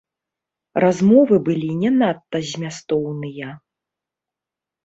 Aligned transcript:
Размовы 0.83 1.35
былі 1.49 1.69
не 1.83 1.91
надта 1.99 2.37
змястоўныя. 2.53 3.53